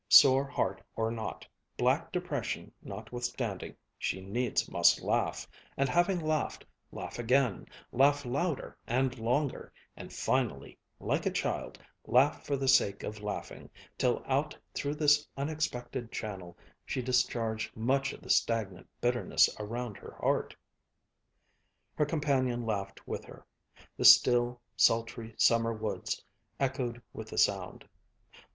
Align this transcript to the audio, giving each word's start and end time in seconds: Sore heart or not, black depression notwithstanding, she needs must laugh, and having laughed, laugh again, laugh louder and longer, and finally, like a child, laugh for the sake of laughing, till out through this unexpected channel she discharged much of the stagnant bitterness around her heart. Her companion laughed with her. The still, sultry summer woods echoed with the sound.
Sore 0.09 0.45
heart 0.47 0.81
or 0.95 1.11
not, 1.11 1.45
black 1.77 2.11
depression 2.11 2.71
notwithstanding, 2.81 3.75
she 3.99 4.19
needs 4.19 4.67
must 4.67 5.03
laugh, 5.03 5.47
and 5.77 5.87
having 5.87 6.19
laughed, 6.19 6.65
laugh 6.91 7.19
again, 7.19 7.67
laugh 7.91 8.25
louder 8.25 8.75
and 8.87 9.19
longer, 9.19 9.71
and 9.95 10.11
finally, 10.11 10.75
like 10.99 11.27
a 11.27 11.31
child, 11.31 11.77
laugh 12.07 12.43
for 12.43 12.57
the 12.57 12.67
sake 12.67 13.03
of 13.03 13.21
laughing, 13.21 13.69
till 13.95 14.23
out 14.25 14.57
through 14.73 14.95
this 14.95 15.27
unexpected 15.37 16.11
channel 16.11 16.57
she 16.83 17.03
discharged 17.03 17.77
much 17.77 18.11
of 18.11 18.21
the 18.21 18.29
stagnant 18.31 18.87
bitterness 19.01 19.51
around 19.59 19.97
her 19.99 20.13
heart. 20.19 20.55
Her 21.93 22.07
companion 22.07 22.65
laughed 22.65 23.07
with 23.07 23.23
her. 23.25 23.45
The 23.97 24.05
still, 24.05 24.61
sultry 24.75 25.35
summer 25.37 25.73
woods 25.73 26.23
echoed 26.59 27.03
with 27.13 27.27
the 27.29 27.37
sound. 27.37 27.87